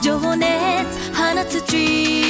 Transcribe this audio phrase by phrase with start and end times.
[0.00, 0.46] 情熱
[1.12, 2.21] 放つ地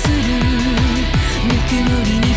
[0.00, 2.29] するぬくもりに